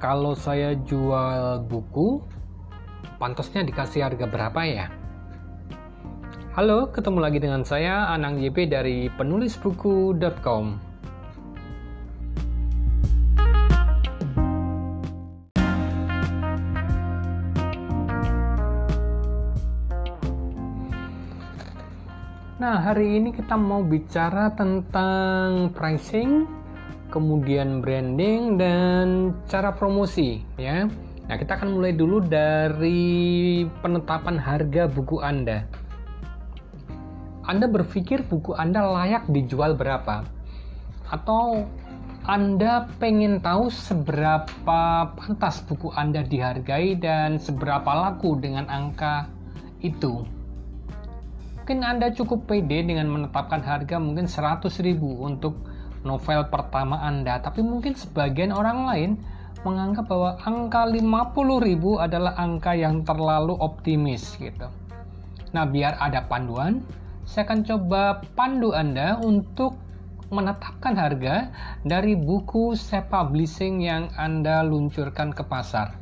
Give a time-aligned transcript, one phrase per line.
[0.00, 2.24] kalau saya jual buku,
[3.20, 4.88] pantasnya dikasih harga berapa ya?
[6.56, 10.88] Halo, ketemu lagi dengan saya Anang YP dari penulisbuku.com.
[22.60, 26.59] Nah, hari ini kita mau bicara tentang pricing,
[27.10, 30.86] kemudian branding dan cara promosi ya.
[31.30, 35.62] Nah, kita akan mulai dulu dari penetapan harga buku Anda.
[37.46, 40.26] Anda berpikir buku Anda layak dijual berapa?
[41.10, 41.66] Atau
[42.26, 49.30] Anda pengen tahu seberapa pantas buku Anda dihargai dan seberapa laku dengan angka
[49.82, 50.26] itu?
[51.70, 55.70] mungkin Anda cukup pede dengan menetapkan harga mungkin 100 ribu untuk
[56.02, 59.10] novel pertama Anda, tapi mungkin sebagian orang lain
[59.60, 64.72] menganggap bahwa angka 50 ribu adalah angka yang terlalu optimis gitu.
[65.52, 66.80] Nah, biar ada panduan,
[67.28, 69.76] saya akan coba pandu Anda untuk
[70.30, 71.50] menetapkan harga
[71.82, 75.98] dari buku self publishing yang Anda luncurkan ke pasar.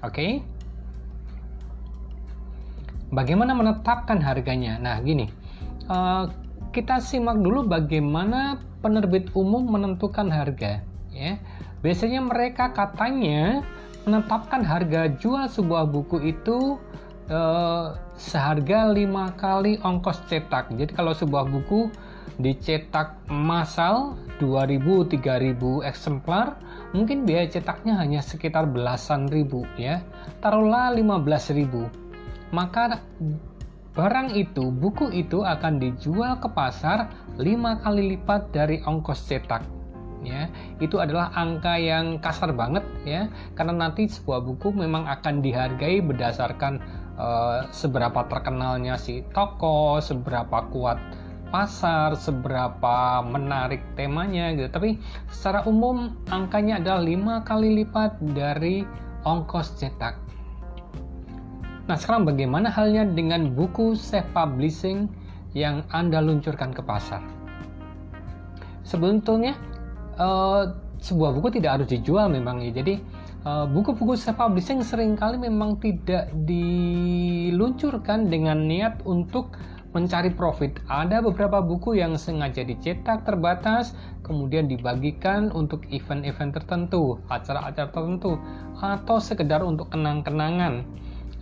[0.00, 0.12] Oke?
[0.12, 0.32] Okay?
[3.08, 4.76] Bagaimana menetapkan harganya?
[4.76, 5.28] Nah, gini,
[5.88, 6.28] uh,
[6.70, 10.84] kita simak dulu bagaimana penerbit umum menentukan harga.
[11.12, 11.42] Ya,
[11.82, 13.66] biasanya mereka katanya
[14.06, 16.78] menetapkan harga jual sebuah buku itu
[17.28, 20.70] uh, seharga lima kali ongkos cetak.
[20.72, 21.90] Jadi kalau sebuah buku
[22.38, 26.54] dicetak massal 2000 3000 eksemplar
[26.94, 30.06] mungkin biaya cetaknya hanya sekitar belasan ribu ya
[30.38, 31.90] taruhlah 15 ribu
[32.54, 33.02] maka
[33.98, 39.66] barang itu, buku itu akan dijual ke pasar 5 kali lipat dari ongkos cetak.
[40.22, 43.26] Ya, itu adalah angka yang kasar banget ya,
[43.58, 46.78] karena nanti sebuah buku memang akan dihargai berdasarkan
[47.18, 50.98] uh, seberapa terkenalnya si toko, seberapa kuat
[51.50, 54.70] pasar, seberapa menarik temanya gitu.
[54.70, 58.86] Tapi secara umum angkanya adalah 5 kali lipat dari
[59.26, 60.37] ongkos cetak.
[61.88, 65.08] Nah, sekarang bagaimana halnya dengan buku self-publishing
[65.56, 67.24] yang Anda luncurkan ke pasar?
[68.84, 69.56] Sebetulnya,
[70.20, 70.68] uh,
[71.00, 72.76] sebuah buku tidak harus dijual memang ya.
[72.76, 73.00] Jadi,
[73.48, 79.56] uh, buku-buku self-publishing sering kali memang tidak diluncurkan dengan niat untuk
[79.96, 80.84] mencari profit.
[80.92, 88.36] Ada beberapa buku yang sengaja dicetak terbatas, kemudian dibagikan untuk event-event tertentu, acara-acara tertentu,
[88.76, 90.84] atau sekedar untuk kenang-kenangan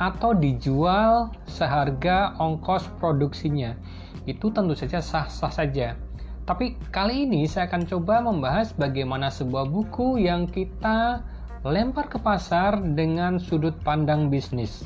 [0.00, 3.76] atau dijual seharga ongkos produksinya.
[4.24, 5.98] Itu tentu saja sah-sah saja.
[6.42, 11.22] Tapi kali ini saya akan coba membahas bagaimana sebuah buku yang kita
[11.62, 14.82] lempar ke pasar dengan sudut pandang bisnis.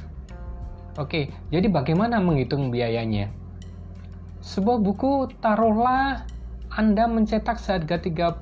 [1.01, 3.33] Oke, jadi bagaimana menghitung biayanya?
[4.45, 6.29] Sebuah buku taruhlah
[6.73, 8.41] Anda mencetak seharga 30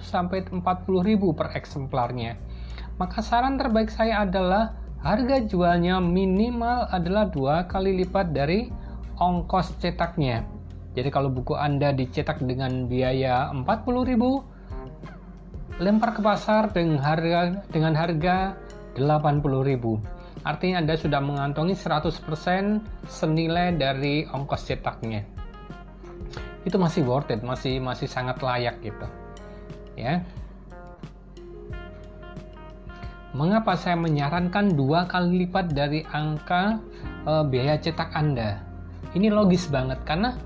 [0.00, 0.64] sampai 40
[1.04, 2.40] ribu per eksemplarnya.
[2.96, 8.72] Maka saran terbaik saya adalah harga jualnya minimal adalah dua kali lipat dari
[9.20, 10.42] ongkos cetaknya.
[10.96, 18.56] Jadi kalau buku Anda dicetak dengan biaya 40.000, lempar ke pasar dengan harga dengan harga
[18.96, 19.04] 80.000.
[20.44, 25.20] Artinya Anda sudah mengantongi 100% senilai dari ongkos cetaknya.
[26.64, 29.04] Itu masih worth it, masih masih sangat layak gitu.
[30.00, 30.24] Ya.
[33.34, 36.78] Mengapa saya menyarankan dua kali lipat dari angka
[37.26, 38.62] e, biaya cetak Anda?
[39.10, 40.38] Ini logis banget karena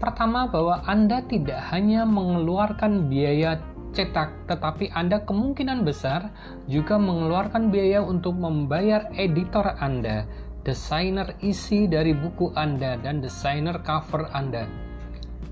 [0.00, 3.60] pertama bahwa Anda tidak hanya mengeluarkan biaya
[3.92, 6.32] cetak, tetapi Anda kemungkinan besar
[6.64, 10.24] juga mengeluarkan biaya untuk membayar editor Anda,
[10.64, 14.64] desainer isi dari buku Anda, dan desainer cover Anda.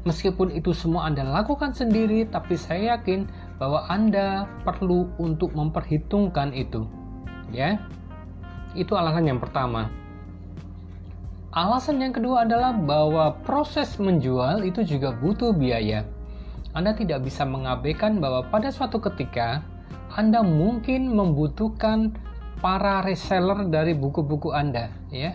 [0.09, 6.87] Meskipun itu semua Anda lakukan sendiri, tapi saya yakin bahwa Anda perlu untuk memperhitungkan itu.
[7.51, 7.83] Ya.
[8.79, 9.91] Itu alasan yang pertama.
[11.51, 16.07] Alasan yang kedua adalah bahwa proses menjual itu juga butuh biaya.
[16.77, 19.67] Anda tidak bisa mengabaikan bahwa pada suatu ketika
[20.15, 22.15] Anda mungkin membutuhkan
[22.63, 25.35] para reseller dari buku-buku Anda, ya.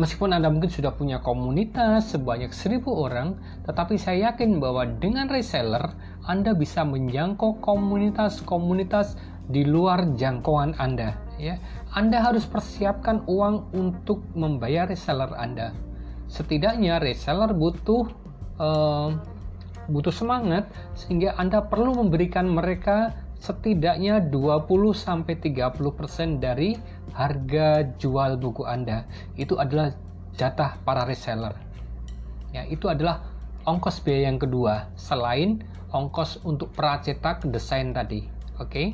[0.00, 3.36] Meskipun Anda mungkin sudah punya komunitas sebanyak seribu orang,
[3.68, 5.92] tetapi saya yakin bahwa dengan reseller
[6.22, 9.18] anda bisa menjangkau komunitas-komunitas
[9.50, 11.18] di luar jangkauan Anda.
[11.34, 11.58] Ya,
[11.90, 15.74] Anda harus persiapkan uang untuk membayar reseller Anda.
[16.30, 18.06] Setidaknya reseller butuh
[18.62, 19.10] uh,
[19.90, 26.78] butuh semangat sehingga Anda perlu memberikan mereka setidaknya 20-30% dari
[27.10, 29.02] harga jual buku Anda.
[29.34, 29.98] Itu adalah
[30.38, 31.58] jatah para reseller.
[32.54, 33.26] Ya, itu adalah
[33.66, 38.22] ongkos biaya yang kedua selain ongkos untuk pracetak desain tadi.
[38.62, 38.70] Oke.
[38.70, 38.86] Okay?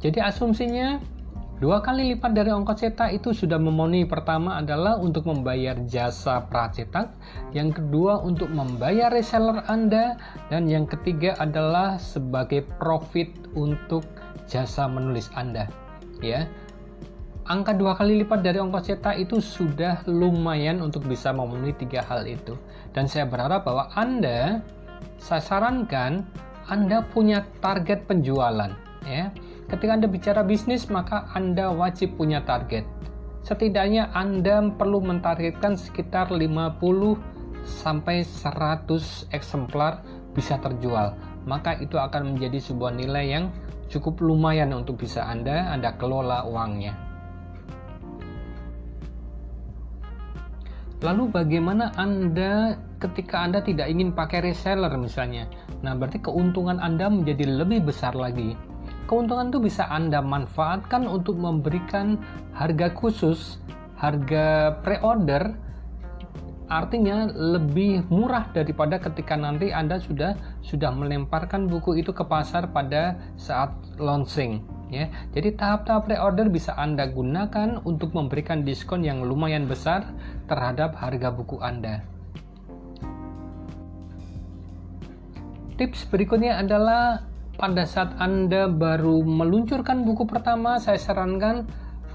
[0.00, 1.04] Jadi asumsinya
[1.56, 7.16] Dua kali lipat dari ongkos cetak itu sudah memenuhi pertama adalah untuk membayar jasa pracetak,
[7.56, 10.20] yang kedua untuk membayar reseller Anda,
[10.52, 14.04] dan yang ketiga adalah sebagai profit untuk
[14.44, 15.64] jasa menulis Anda.
[16.20, 16.44] Ya,
[17.48, 22.28] angka dua kali lipat dari ongkos cetak itu sudah lumayan untuk bisa memenuhi tiga hal
[22.28, 22.52] itu.
[22.92, 24.60] Dan saya berharap bahwa Anda,
[25.16, 26.20] saya sarankan
[26.68, 28.76] Anda punya target penjualan,
[29.08, 29.32] ya
[29.66, 32.86] Ketika Anda bicara bisnis, maka Anda wajib punya target.
[33.42, 36.78] Setidaknya Anda perlu mentargetkan sekitar 50
[37.66, 40.06] sampai 100 eksemplar
[40.38, 41.18] bisa terjual.
[41.50, 43.44] Maka itu akan menjadi sebuah nilai yang
[43.90, 46.94] cukup lumayan untuk bisa Anda Anda kelola uangnya.
[51.02, 55.50] Lalu bagaimana Anda ketika Anda tidak ingin pakai reseller misalnya?
[55.82, 58.75] Nah, berarti keuntungan Anda menjadi lebih besar lagi
[59.06, 62.18] keuntungan itu bisa Anda manfaatkan untuk memberikan
[62.52, 63.62] harga khusus,
[63.96, 65.66] harga pre-order
[66.66, 70.34] artinya lebih murah daripada ketika nanti Anda sudah
[70.66, 73.70] sudah melemparkan buku itu ke pasar pada saat
[74.02, 75.06] launching ya.
[75.30, 80.10] Jadi tahap-tahap pre-order bisa Anda gunakan untuk memberikan diskon yang lumayan besar
[80.50, 82.02] terhadap harga buku Anda.
[85.76, 87.20] Tips berikutnya adalah
[87.56, 91.64] pada saat Anda baru meluncurkan buku pertama, saya sarankan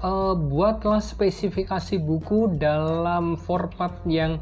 [0.00, 4.38] uh, buatlah spesifikasi buku dalam format yang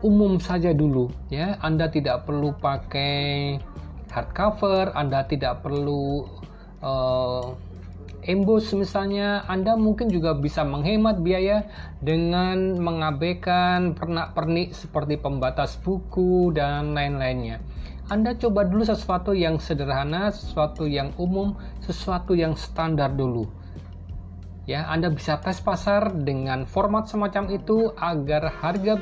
[0.00, 1.58] umum saja dulu ya.
[1.60, 3.58] Anda tidak perlu pakai
[4.10, 6.26] hardcover, Anda tidak perlu
[6.80, 7.54] uh,
[8.24, 11.66] emboss misalnya, Anda mungkin juga bisa menghemat biaya
[12.00, 17.60] dengan mengabaikan pernak-pernik seperti pembatas buku dan lain-lainnya.
[18.10, 23.46] Anda coba dulu sesuatu yang sederhana, sesuatu yang umum, sesuatu yang standar dulu.
[24.66, 28.98] Ya, Anda bisa tes pasar dengan format semacam itu agar harga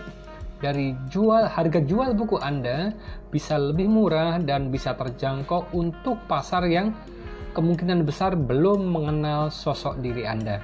[0.61, 2.93] dari jual harga jual buku Anda
[3.33, 6.93] bisa lebih murah dan bisa terjangkau untuk pasar yang
[7.57, 10.61] kemungkinan besar belum mengenal sosok diri Anda.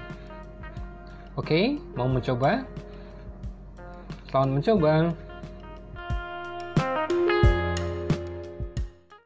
[1.40, 2.60] Oke, mau mencoba?
[4.28, 4.92] Selamat mencoba.